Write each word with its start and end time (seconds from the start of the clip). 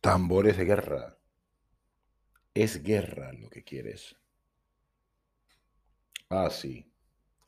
Tambores 0.00 0.56
de 0.56 0.64
guerra. 0.64 1.18
Es 2.54 2.82
guerra 2.82 3.32
lo 3.32 3.48
que 3.48 3.64
quieres. 3.64 4.16
Ah, 6.28 6.50
sí, 6.50 6.90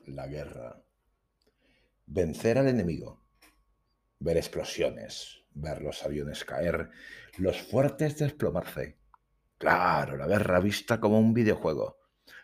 la 0.06 0.27
guerra. 0.27 0.82
Vencer 2.06 2.58
al 2.58 2.68
enemigo. 2.68 3.24
Ver 4.18 4.36
explosiones, 4.36 5.44
ver 5.52 5.82
los 5.82 6.04
aviones 6.04 6.44
caer, 6.44 6.91
los 7.38 7.60
fuertes 7.60 8.18
desplomarse 8.18 9.03
Claro, 9.58 10.16
la 10.16 10.26
guerra 10.26 10.60
vista 10.60 11.00
como 11.00 11.18
un 11.18 11.32
videojuego. 11.32 11.98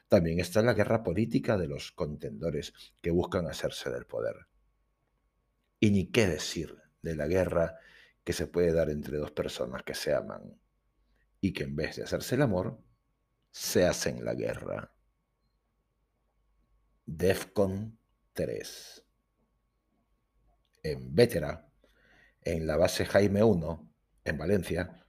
También 0.09 0.41
está 0.41 0.63
la 0.63 0.75
guerra 0.75 1.03
política 1.03 1.57
de 1.57 1.69
los 1.69 1.93
contendores 1.93 2.73
que 3.01 3.11
buscan 3.11 3.47
hacerse 3.47 3.91
del 3.91 4.07
poder. 4.07 4.49
Y 5.79 5.91
ni 5.91 6.11
qué 6.11 6.27
decir 6.27 6.77
de 7.03 7.15
la 7.15 7.27
guerra 7.27 7.79
que 8.25 8.33
se 8.33 8.47
puede 8.47 8.73
dar 8.73 8.91
entre 8.91 9.19
dos 9.19 9.31
personas 9.31 9.83
que 9.83 9.95
se 9.95 10.15
aman 10.15 10.59
y 11.41 11.53
que 11.53 11.65
en 11.65 11.77
vez 11.77 11.97
de 11.97 12.05
hacerse 12.05 12.35
el 12.35 12.43
amor, 12.43 12.79
se 13.51 13.87
hacen 13.87 14.25
la 14.25 14.35
guerra. 14.35 14.93
DEFCON 17.07 17.99
3. 18.33 19.05
En 20.83 21.15
Vétera, 21.15 21.69
en 22.43 22.67
la 22.67 22.77
base 22.77 23.05
Jaime 23.07 23.41
I, 23.41 23.89
en 24.25 24.39
Valencia, 24.39 25.00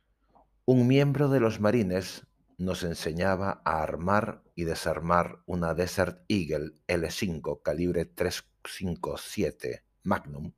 un 0.71 0.87
miembro 0.87 1.27
de 1.27 1.41
los 1.41 1.59
marines 1.59 2.25
nos 2.57 2.83
enseñaba 2.83 3.61
a 3.65 3.83
armar 3.83 4.41
y 4.55 4.63
desarmar 4.63 5.41
una 5.45 5.73
Desert 5.73 6.23
Eagle 6.29 6.75
L5 6.87 7.61
calibre 7.61 8.05
357 8.05 9.83
Magnum 10.03 10.53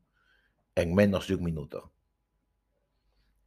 en 0.76 0.94
menos 0.94 1.28
de 1.28 1.34
un 1.34 1.44
minuto. 1.44 1.94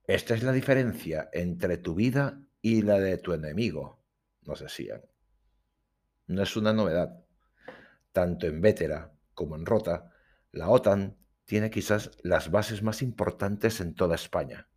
Esta 0.09 0.35
es 0.35 0.43
la 0.43 0.51
diferencia 0.51 1.31
entre 1.33 1.79
tu 1.79 1.95
vida 1.95 2.41
y 2.61 2.83
la 2.83 2.99
de 2.99 3.19
tu 3.19 3.33
enemigo, 3.33 4.03
nos 4.43 4.59
decían. 4.59 5.03
No 6.27 6.43
es 6.43 6.57
una 6.57 6.73
novedad. 6.73 7.25
Tanto 8.11 8.49
en 8.49 8.61
Vétera 8.61 9.13
como 9.35 9.55
en 9.55 9.67
Rota, 9.67 10.13
la 10.51 10.69
OTAN 10.69 11.17
tiene 11.45 11.71
quizás 11.71 12.11
las 12.25 12.51
bases 12.51 12.83
más 12.83 13.03
importantes 13.03 13.81
en 13.81 13.95
toda 13.95 14.17
España. 14.17 14.69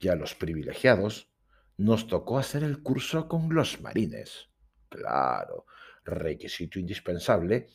Y 0.00 0.08
a 0.08 0.16
los 0.16 0.34
privilegiados 0.34 1.30
nos 1.76 2.08
tocó 2.08 2.38
hacer 2.38 2.64
el 2.64 2.82
curso 2.82 3.28
con 3.28 3.54
los 3.54 3.80
marines. 3.80 4.48
Claro, 4.88 5.66
requisito 6.04 6.78
indispensable, 6.78 7.68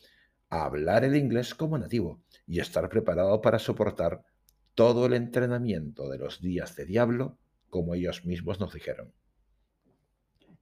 hablar 0.50 1.04
el 1.04 1.16
inglés 1.16 1.56
como 1.56 1.78
nativo 1.78 2.24
y 2.46 2.60
estar 2.60 2.90
preparado 2.90 3.42
para 3.42 3.60
soportar 3.60 4.26
todo 4.74 5.06
el 5.06 5.14
entrenamiento 5.14 6.10
de 6.10 6.18
los 6.18 6.42
días 6.42 6.76
de 6.76 6.86
diablo, 6.86 7.40
como 7.70 7.96
ellos 7.96 8.26
mismos 8.26 8.60
nos 8.60 8.74
dijeron. 8.74 9.14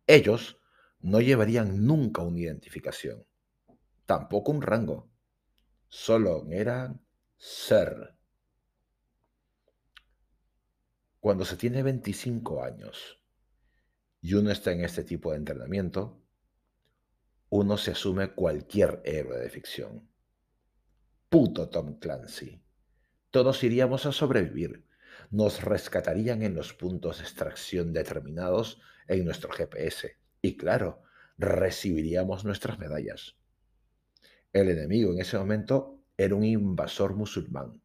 Ellos 0.06 0.60
no 1.00 1.20
llevarían 1.22 1.86
nunca 1.86 2.22
una 2.22 2.40
identificación, 2.40 3.26
tampoco 4.06 4.52
un 4.52 4.62
rango, 4.62 5.10
solo 5.90 6.46
eran 6.50 7.06
ser. 7.38 8.16
Cuando 11.24 11.46
se 11.46 11.56
tiene 11.56 11.82
25 11.84 12.66
años 12.66 13.24
y 14.20 14.34
uno 14.34 14.52
está 14.52 14.74
en 14.74 14.84
este 14.84 15.06
tipo 15.06 15.32
de 15.32 15.38
entrenamiento, 15.38 16.22
uno 17.48 17.78
se 17.78 17.92
asume 17.92 18.34
cualquier 18.34 19.02
héroe 19.06 19.40
de 19.40 19.50
ficción. 19.50 20.10
Puto 21.30 21.70
Tom 21.70 21.98
Clancy 21.98 22.62
todos 23.32 23.64
iríamos 23.64 24.06
a 24.06 24.12
sobrevivir. 24.12 24.86
Nos 25.32 25.64
rescatarían 25.64 26.42
en 26.44 26.56
los 26.56 26.74
puntos 26.74 27.20
de 27.20 27.24
extracción 27.24 27.94
determinados 27.94 28.82
en 29.08 29.24
nuestro 29.24 29.50
GPS. 29.50 30.18
Y 30.42 30.58
claro, 30.58 31.04
recibiríamos 31.38 32.44
nuestras 32.44 32.80
medallas. 32.80 33.38
El 34.52 34.68
enemigo 34.68 35.14
en 35.14 35.22
ese 35.22 35.38
momento 35.38 36.04
era 36.18 36.36
un 36.36 36.44
invasor 36.44 37.16
musulmán 37.16 37.82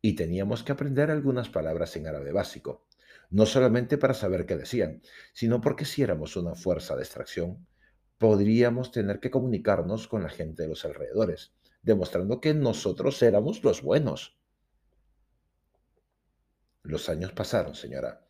y 0.00 0.14
teníamos 0.14 0.62
que 0.62 0.72
aprender 0.72 1.10
algunas 1.10 1.48
palabras 1.48 1.96
en 1.96 2.06
árabe 2.06 2.32
básico, 2.32 2.86
no 3.30 3.46
solamente 3.46 3.98
para 3.98 4.14
saber 4.14 4.46
qué 4.46 4.56
decían, 4.56 5.02
sino 5.32 5.60
porque 5.60 5.84
si 5.84 6.02
éramos 6.02 6.36
una 6.36 6.54
fuerza 6.54 6.96
de 6.96 7.02
extracción, 7.02 7.66
podríamos 8.18 8.90
tener 8.90 9.20
que 9.20 9.30
comunicarnos 9.30 10.08
con 10.08 10.22
la 10.22 10.28
gente 10.28 10.62
de 10.62 10.68
los 10.68 10.84
alrededores, 10.84 11.52
demostrando 11.82 12.40
que 12.40 12.54
nosotros 12.54 13.22
éramos 13.22 13.62
los 13.64 13.82
buenos. 13.82 14.38
Los 16.82 17.08
años 17.08 17.32
pasaron, 17.32 17.74
señora, 17.74 18.26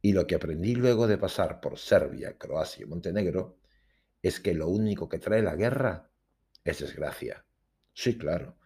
y 0.00 0.12
lo 0.12 0.26
que 0.26 0.34
aprendí 0.34 0.74
luego 0.74 1.06
de 1.06 1.18
pasar 1.18 1.60
por 1.60 1.78
Serbia, 1.78 2.36
Croacia 2.36 2.84
y 2.84 2.88
Montenegro 2.88 3.58
es 4.20 4.40
que 4.40 4.54
lo 4.54 4.68
único 4.68 5.08
que 5.08 5.18
trae 5.18 5.42
la 5.42 5.54
guerra 5.54 6.10
es 6.64 6.80
desgracia. 6.80 7.44
Sí, 7.92 8.18
claro. 8.18 8.56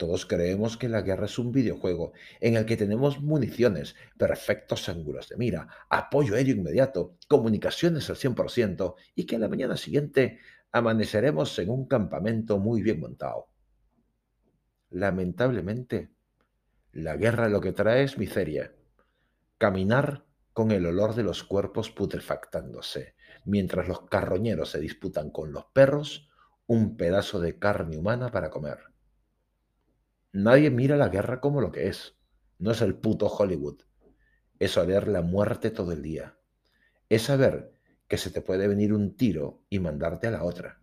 Todos 0.00 0.24
creemos 0.24 0.78
que 0.78 0.88
la 0.88 1.02
guerra 1.02 1.26
es 1.26 1.38
un 1.38 1.52
videojuego 1.52 2.14
en 2.40 2.56
el 2.56 2.64
que 2.64 2.78
tenemos 2.78 3.20
municiones, 3.20 3.96
perfectos 4.16 4.88
ángulos 4.88 5.28
de 5.28 5.36
mira, 5.36 5.68
apoyo 5.90 6.36
aéreo 6.36 6.56
inmediato, 6.56 7.18
comunicaciones 7.28 8.08
al 8.08 8.16
100% 8.16 8.94
y 9.14 9.26
que 9.26 9.36
a 9.36 9.38
la 9.38 9.50
mañana 9.50 9.76
siguiente 9.76 10.38
amaneceremos 10.72 11.58
en 11.58 11.68
un 11.68 11.86
campamento 11.86 12.58
muy 12.58 12.80
bien 12.80 12.98
montado. 12.98 13.48
Lamentablemente, 14.88 16.14
la 16.92 17.16
guerra 17.16 17.50
lo 17.50 17.60
que 17.60 17.72
trae 17.72 18.02
es 18.04 18.16
miseria, 18.16 18.72
Caminar 19.58 20.24
con 20.54 20.70
el 20.70 20.86
olor 20.86 21.14
de 21.14 21.24
los 21.24 21.44
cuerpos 21.44 21.90
putrefactándose, 21.90 23.16
mientras 23.44 23.86
los 23.86 24.08
carroñeros 24.08 24.70
se 24.70 24.80
disputan 24.80 25.28
con 25.28 25.52
los 25.52 25.66
perros 25.74 26.30
un 26.66 26.96
pedazo 26.96 27.38
de 27.38 27.58
carne 27.58 27.98
humana 27.98 28.30
para 28.30 28.48
comer. 28.48 28.89
Nadie 30.32 30.70
mira 30.70 30.96
la 30.96 31.08
guerra 31.08 31.40
como 31.40 31.60
lo 31.60 31.72
que 31.72 31.88
es. 31.88 32.16
No 32.58 32.70
es 32.70 32.82
el 32.82 32.94
puto 32.94 33.26
Hollywood. 33.26 33.82
Es 34.58 34.76
oler 34.76 35.08
la 35.08 35.22
muerte 35.22 35.70
todo 35.70 35.92
el 35.92 36.02
día. 36.02 36.38
Es 37.08 37.22
saber 37.22 37.72
que 38.08 38.16
se 38.16 38.30
te 38.30 38.40
puede 38.40 38.68
venir 38.68 38.92
un 38.92 39.16
tiro 39.16 39.62
y 39.68 39.78
mandarte 39.78 40.26
a 40.26 40.32
la 40.32 40.44
otra. 40.44 40.80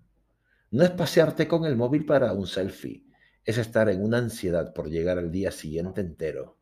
No 0.71 0.83
es 0.83 0.91
pasearte 0.91 1.47
con 1.47 1.65
el 1.65 1.75
móvil 1.75 2.05
para 2.05 2.33
un 2.33 2.47
selfie. 2.47 3.05
Es 3.45 3.57
estar 3.57 3.89
en 3.89 4.03
una 4.03 4.17
ansiedad 4.17 4.73
por 4.73 4.89
llegar 4.89 5.17
al 5.17 5.31
día 5.31 5.51
siguiente 5.51 6.01
entero 6.01 6.57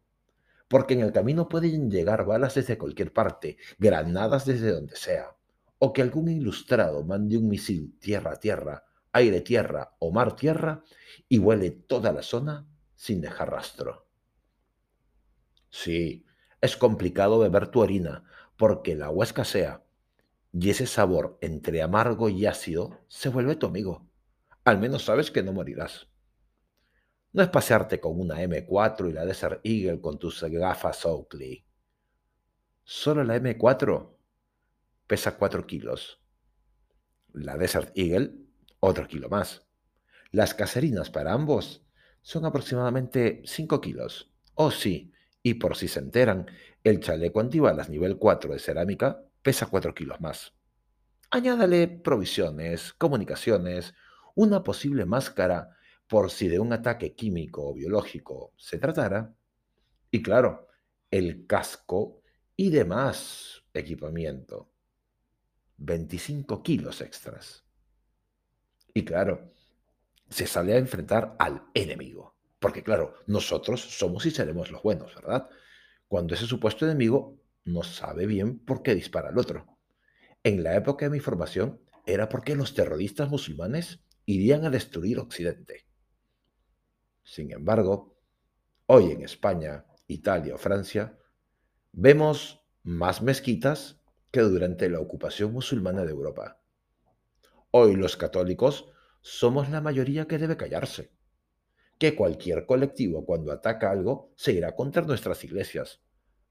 porque 0.67 0.94
en 0.94 1.02
el 1.02 1.12
camino 1.12 1.47
pueden 1.47 1.91
llegar 1.91 2.25
balas 2.25 2.56
desde 2.56 2.78
cualquier 2.78 3.13
parte, 3.13 3.57
granadas 3.78 4.46
desde 4.46 4.72
donde 4.72 4.96
sea, 4.96 5.35
o 5.79 5.94
que 5.94 6.02
algún 6.02 6.29
ilustrado 6.29 7.03
mande 7.03 7.38
un 7.38 7.47
misil 7.47 7.97
tierra-tierra, 8.00 8.84
aire-tierra 9.12 9.96
o 10.00 10.12
mar-tierra 10.12 10.84
y 11.29 11.40
huele 11.40 11.72
toda 11.72 12.12
la 12.12 12.22
zona 12.22 12.67
sin 12.95 13.22
dejar 13.22 13.51
rastro. 13.51 14.07
Sí, 15.69 16.25
es 16.61 16.78
complicado 16.78 17.39
beber 17.39 17.67
tu 17.67 17.81
orina 17.81 18.23
porque 18.58 18.93
el 18.93 19.03
agua 19.03 19.25
escasea 19.25 19.84
y 20.53 20.69
ese 20.69 20.87
sabor 20.87 21.37
entre 21.41 21.81
amargo 21.81 22.29
y 22.29 22.46
ácido 22.46 23.02
se 23.08 23.29
vuelve 23.29 23.58
tu 23.58 23.67
amigo. 23.67 24.08
Al 24.64 24.79
menos 24.79 25.03
sabes 25.03 25.29
que 25.29 25.43
no 25.43 25.52
morirás. 25.52 26.08
No 27.34 27.43
es 27.43 27.49
pasearte 27.49 27.99
con 27.99 28.19
una 28.19 28.41
M4 28.41 29.09
y 29.09 29.14
la 29.14 29.25
Desert 29.25 29.59
Eagle 29.66 29.99
con 29.99 30.17
tus 30.17 30.41
gafas 30.43 31.05
Oakley. 31.05 31.66
Solo 32.85 33.23
la 33.25 33.35
M4 33.35 34.16
pesa 35.05 35.37
4 35.37 35.67
kilos. 35.67 36.22
La 37.34 37.58
Desert 37.58 37.91
Eagle, 37.97 38.37
otro 38.79 39.08
kilo 39.08 39.28
más. 39.28 39.67
Las 40.31 40.53
caserinas 40.53 41.09
para 41.09 41.34
ambos 41.34 41.84
son 42.25 42.43
aproximadamente 42.43 43.43
5 43.45 43.79
kilos. 43.79 44.33
Oh 44.55 44.72
sí, 44.72 45.13
y 45.43 45.53
por 45.53 45.77
si 45.77 45.87
se 45.87 45.99
enteran, 45.99 46.47
el 46.83 46.99
chaleco 46.99 47.39
antibalas 47.39 47.87
nivel 47.87 48.17
4 48.17 48.51
de 48.51 48.57
cerámica 48.57 49.23
pesa 49.43 49.67
4 49.67 49.93
kilos 49.93 50.19
más. 50.22 50.55
Añádale 51.29 51.87
provisiones, 51.87 52.93
comunicaciones, 52.93 53.93
una 54.33 54.63
posible 54.63 55.05
máscara 55.05 55.69
por 56.07 56.31
si 56.31 56.47
de 56.47 56.57
un 56.57 56.73
ataque 56.73 57.13
químico 57.13 57.69
o 57.69 57.75
biológico 57.75 58.53
se 58.57 58.79
tratara, 58.79 59.35
y 60.09 60.23
claro, 60.23 60.67
el 61.11 61.45
casco 61.45 62.23
y 62.55 62.71
demás 62.71 63.66
equipamiento. 63.71 64.71
25 65.78 66.63
kilos 66.63 67.01
extras. 67.01 67.66
Y 68.95 69.05
claro, 69.05 69.51
se 70.29 70.47
sale 70.47 70.73
a 70.73 70.77
enfrentar 70.77 71.35
al 71.39 71.63
enemigo. 71.73 72.35
Porque 72.59 72.83
claro, 72.83 73.16
nosotros 73.27 73.81
somos 73.81 74.25
y 74.25 74.31
seremos 74.31 74.72
los 74.72 74.81
buenos, 74.81 75.13
¿verdad? 75.16 75.49
Cuando 76.07 76.33
ese 76.33 76.45
supuesto 76.45 76.85
enemigo 76.85 77.39
no 77.63 77.83
sabe 77.83 78.25
bien 78.25 78.59
por 78.59 78.81
qué 78.81 78.95
dispara 78.95 79.29
al 79.29 79.37
otro. 79.37 79.66
En 80.43 80.63
la 80.63 80.75
época 80.75 81.05
de 81.05 81.11
mi 81.11 81.19
formación 81.19 81.81
era 82.05 82.29
porque 82.29 82.55
los 82.55 82.73
terroristas 82.73 83.29
musulmanes 83.29 83.99
irían 84.25 84.66
a 84.66 84.69
destruir 84.69 85.19
Occidente. 85.19 85.85
Sin 87.23 87.51
embargo, 87.51 88.16
hoy 88.85 89.11
en 89.11 89.23
España, 89.23 89.85
Italia 90.07 90.55
o 90.55 90.57
Francia, 90.57 91.17
vemos 91.91 92.63
más 92.83 93.21
mezquitas 93.21 93.99
que 94.31 94.41
durante 94.41 94.89
la 94.89 94.99
ocupación 94.99 95.53
musulmana 95.53 96.03
de 96.03 96.11
Europa. 96.11 96.61
Hoy 97.71 97.95
los 97.95 98.16
católicos 98.16 98.85
somos 99.27 99.72
la 99.72 99.81
mayoría 99.81 100.27
que 100.27 100.37
debe 100.37 100.55
callarse. 100.55 101.11
Que 101.97 102.16
cualquier 102.16 102.67
colectivo 102.67 103.25
cuando 103.25 103.51
ataca 103.51 103.89
algo 103.89 104.31
se 104.35 104.51
irá 104.53 104.75
contra 104.75 105.01
nuestras 105.01 105.43
iglesias. 105.43 106.03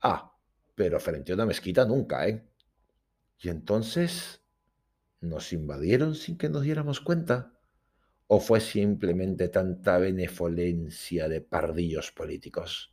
Ah, 0.03 0.37
pero 0.75 0.99
frente 0.99 1.31
a 1.31 1.37
una 1.37 1.47
mezquita 1.47 1.85
nunca, 1.85 2.27
¿eh? 2.27 2.45
Y 3.39 3.49
entonces, 3.49 4.43
¿nos 5.21 5.53
invadieron 5.53 6.17
sin 6.17 6.37
que 6.37 6.49
nos 6.49 6.63
diéramos 6.63 7.01
cuenta? 7.01 7.57
¿O 8.27 8.41
fue 8.41 8.61
simplemente 8.61 9.49
tanta 9.49 9.99
benevolencia 9.99 11.29
de 11.29 11.43
pardillos 11.43 12.11
políticos? 12.11 12.93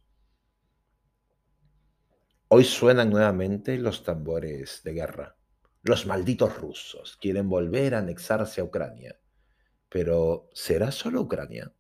Hoy 2.50 2.66
suenan 2.66 3.10
nuevamente 3.10 3.80
los 3.80 4.04
tambores 4.04 4.82
de 4.84 4.94
guerra. 4.94 5.38
Los 5.82 6.06
malditos 6.06 6.56
rusos 6.56 7.18
quieren 7.20 7.50
volver 7.50 7.96
a 7.96 8.00
anexarse 8.00 8.62
a 8.62 8.66
Ucrania. 8.66 9.21
Pero 9.92 10.50
¿será 10.54 10.92
solo 10.92 11.22
Ucrania? 11.22 11.72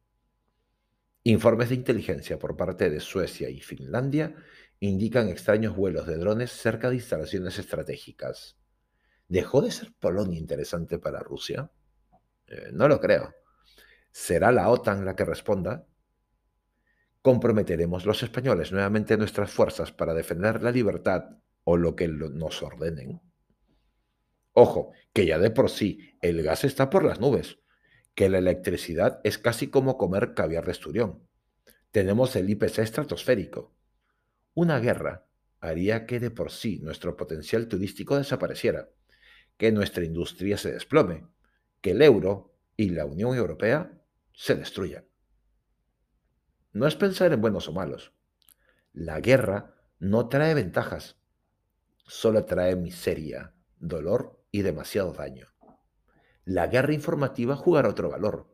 Informes 1.23 1.69
de 1.69 1.75
inteligencia 1.75 2.37
por 2.37 2.55
parte 2.55 2.89
de 2.89 2.99
Suecia 2.99 3.49
y 3.49 3.61
Finlandia 3.61 4.35
indican 4.79 5.29
extraños 5.29 5.75
vuelos 5.75 6.05
de 6.05 6.17
drones 6.17 6.51
cerca 6.51 6.89
de 6.89 6.97
instalaciones 6.97 7.57
estratégicas. 7.57 8.57
¿Dejó 9.27 9.61
de 9.61 9.71
ser 9.71 9.93
Polonia 9.99 10.37
interesante 10.37 10.99
para 10.99 11.21
Rusia? 11.21 11.71
Eh, 12.47 12.69
no 12.73 12.87
lo 12.87 12.99
creo. 12.99 13.33
¿Será 14.11 14.51
la 14.51 14.69
OTAN 14.69 15.05
la 15.05 15.15
que 15.15 15.23
responda? 15.23 15.87
comprometeremos 17.21 18.05
los 18.05 18.23
españoles 18.23 18.71
nuevamente 18.71 19.17
nuestras 19.17 19.51
fuerzas 19.51 19.91
para 19.91 20.13
defender 20.13 20.61
la 20.61 20.71
libertad 20.71 21.25
o 21.63 21.77
lo 21.77 21.95
que 21.95 22.07
nos 22.07 22.63
ordenen. 22.63 23.21
Ojo, 24.53 24.91
que 25.13 25.25
ya 25.25 25.37
de 25.37 25.51
por 25.51 25.69
sí 25.69 26.17
el 26.21 26.41
gas 26.43 26.63
está 26.63 26.89
por 26.89 27.03
las 27.03 27.19
nubes, 27.19 27.59
que 28.15 28.29
la 28.29 28.37
electricidad 28.37 29.21
es 29.23 29.37
casi 29.37 29.67
como 29.67 29.97
comer 29.97 30.33
caviar 30.33 30.65
de 30.65 30.71
esturión. 30.71 31.27
Tenemos 31.91 32.35
el 32.35 32.49
IPC 32.49 32.79
estratosférico. 32.79 33.73
Una 34.53 34.79
guerra 34.79 35.27
haría 35.59 36.05
que 36.05 36.19
de 36.19 36.31
por 36.31 36.51
sí 36.51 36.79
nuestro 36.81 37.15
potencial 37.15 37.67
turístico 37.67 38.17
desapareciera, 38.17 38.89
que 39.57 39.71
nuestra 39.71 40.03
industria 40.03 40.57
se 40.57 40.71
desplome, 40.71 41.27
que 41.81 41.91
el 41.91 42.01
euro 42.01 42.55
y 42.77 42.89
la 42.89 43.05
Unión 43.05 43.35
Europea 43.35 43.91
se 44.33 44.55
destruyan 44.55 45.05
no 46.73 46.87
es 46.87 46.95
pensar 46.95 47.33
en 47.33 47.41
buenos 47.41 47.67
o 47.67 47.73
malos. 47.73 48.13
La 48.93 49.19
guerra 49.19 49.75
no 49.99 50.29
trae 50.29 50.53
ventajas, 50.53 51.17
solo 52.05 52.45
trae 52.45 52.75
miseria, 52.75 53.53
dolor 53.77 54.41
y 54.51 54.61
demasiado 54.61 55.13
daño. 55.13 55.50
La 56.45 56.67
guerra 56.67 56.93
informativa 56.93 57.55
jugará 57.55 57.89
otro 57.89 58.09
valor. 58.09 58.53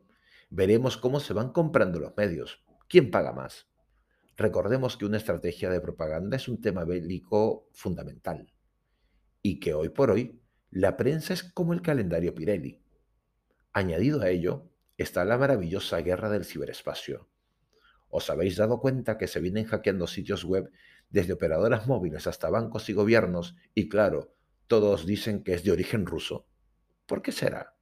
Veremos 0.50 0.96
cómo 0.96 1.20
se 1.20 1.32
van 1.32 1.52
comprando 1.52 1.98
los 1.98 2.16
medios. 2.16 2.64
¿Quién 2.88 3.10
paga 3.10 3.32
más? 3.32 3.68
Recordemos 4.36 4.96
que 4.96 5.06
una 5.06 5.16
estrategia 5.16 5.70
de 5.70 5.80
propaganda 5.80 6.36
es 6.36 6.48
un 6.48 6.60
tema 6.60 6.84
bélico 6.84 7.68
fundamental 7.72 8.52
y 9.42 9.60
que 9.60 9.74
hoy 9.74 9.88
por 9.88 10.10
hoy 10.10 10.40
la 10.70 10.96
prensa 10.96 11.32
es 11.32 11.42
como 11.42 11.72
el 11.72 11.82
calendario 11.82 12.34
Pirelli. 12.34 12.82
Añadido 13.72 14.22
a 14.22 14.28
ello 14.28 14.70
está 14.96 15.24
la 15.24 15.38
maravillosa 15.38 15.98
guerra 15.98 16.28
del 16.28 16.44
ciberespacio, 16.44 17.28
¿Os 18.10 18.30
habéis 18.30 18.56
dado 18.56 18.80
cuenta 18.80 19.18
que 19.18 19.26
se 19.26 19.40
vienen 19.40 19.66
hackeando 19.66 20.06
sitios 20.06 20.44
web 20.44 20.70
desde 21.10 21.34
operadoras 21.34 21.86
móviles 21.86 22.26
hasta 22.26 22.48
bancos 22.48 22.88
y 22.88 22.94
gobiernos? 22.94 23.56
Y 23.74 23.88
claro, 23.88 24.34
todos 24.66 25.06
dicen 25.06 25.42
que 25.44 25.54
es 25.54 25.62
de 25.62 25.72
origen 25.72 26.06
ruso. 26.06 26.46
¿Por 27.06 27.20
qué 27.20 27.32
será? 27.32 27.74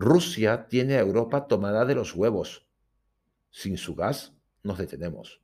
Rusia 0.00 0.68
tiene 0.68 0.94
a 0.94 1.00
Europa 1.00 1.48
tomada 1.48 1.84
de 1.84 1.96
los 1.96 2.14
huevos. 2.14 2.68
Sin 3.50 3.76
su 3.76 3.96
gas 3.96 4.32
nos 4.62 4.78
detenemos. 4.78 5.42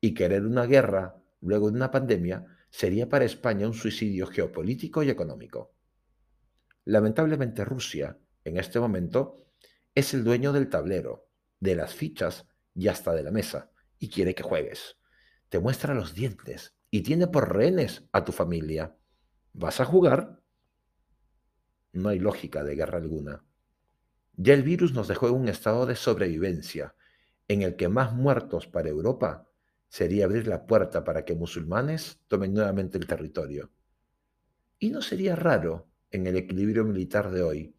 Y 0.00 0.14
querer 0.14 0.46
una 0.46 0.64
guerra 0.64 1.22
luego 1.42 1.70
de 1.70 1.76
una 1.76 1.90
pandemia 1.90 2.46
sería 2.70 3.10
para 3.10 3.26
España 3.26 3.66
un 3.66 3.74
suicidio 3.74 4.26
geopolítico 4.26 5.02
y 5.02 5.10
económico. 5.10 5.74
Lamentablemente 6.86 7.62
Rusia, 7.62 8.18
en 8.42 8.56
este 8.56 8.80
momento, 8.80 9.36
es 9.94 10.14
el 10.14 10.24
dueño 10.24 10.54
del 10.54 10.70
tablero 10.70 11.28
de 11.60 11.76
las 11.76 11.92
fichas 11.94 12.46
y 12.74 12.88
hasta 12.88 13.12
de 13.12 13.22
la 13.22 13.32
mesa, 13.32 13.70
y 13.98 14.08
quiere 14.08 14.34
que 14.34 14.42
juegues. 14.42 14.96
Te 15.50 15.58
muestra 15.58 15.92
los 15.92 16.14
dientes 16.14 16.74
y 16.90 17.02
tiene 17.02 17.26
por 17.26 17.54
rehenes 17.54 18.08
a 18.12 18.24
tu 18.24 18.32
familia. 18.32 18.96
¿Vas 19.52 19.78
a 19.80 19.84
jugar? 19.84 20.40
No 21.92 22.08
hay 22.08 22.18
lógica 22.18 22.64
de 22.64 22.76
guerra 22.76 22.96
alguna. 22.96 23.44
Ya 24.36 24.54
el 24.54 24.62
virus 24.62 24.92
nos 24.92 25.08
dejó 25.08 25.28
en 25.28 25.34
un 25.34 25.48
estado 25.48 25.86
de 25.86 25.96
sobrevivencia, 25.96 26.94
en 27.48 27.62
el 27.62 27.76
que 27.76 27.88
más 27.88 28.12
muertos 28.12 28.66
para 28.66 28.88
Europa 28.88 29.48
sería 29.88 30.24
abrir 30.24 30.48
la 30.48 30.66
puerta 30.66 31.04
para 31.04 31.24
que 31.24 31.34
musulmanes 31.34 32.20
tomen 32.26 32.52
nuevamente 32.52 32.98
el 32.98 33.06
territorio. 33.06 33.70
Y 34.78 34.90
no 34.90 35.02
sería 35.02 35.36
raro 35.36 35.88
en 36.10 36.26
el 36.26 36.36
equilibrio 36.36 36.84
militar 36.84 37.30
de 37.30 37.42
hoy. 37.42 37.76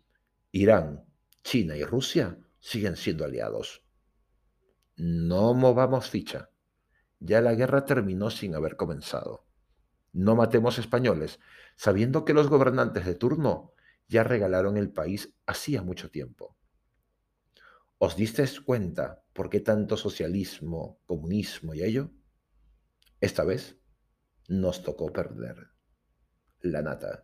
Irán, 0.51 1.03
China 1.43 1.75
y 1.75 1.83
Rusia 1.83 2.39
siguen 2.59 2.95
siendo 2.95 3.25
aliados. 3.25 3.83
No 4.95 5.53
movamos 5.53 6.09
ficha. 6.09 6.49
Ya 7.19 7.41
la 7.41 7.53
guerra 7.53 7.85
terminó 7.85 8.29
sin 8.29 8.55
haber 8.55 8.77
comenzado. 8.77 9.45
No 10.13 10.35
matemos 10.35 10.79
españoles, 10.79 11.39
sabiendo 11.75 12.23
que 12.23 12.33
los 12.33 12.47
gobernantes 12.47 13.05
de 13.05 13.15
turno 13.15 13.74
ya 14.07 14.23
regalaron 14.23 14.77
el 14.77 14.91
país 14.91 15.33
hacía 15.45 15.81
mucho 15.81 16.09
tiempo. 16.09 16.57
¿Os 17.97 18.15
disteis 18.15 18.59
cuenta 18.59 19.23
por 19.33 19.49
qué 19.49 19.59
tanto 19.59 19.97
socialismo, 19.97 20.99
comunismo 21.05 21.73
y 21.73 21.83
ello? 21.83 22.11
Esta 23.21 23.43
vez 23.43 23.77
nos 24.47 24.83
tocó 24.83 25.11
perder 25.11 25.69
la 26.61 26.81
nata. 26.81 27.23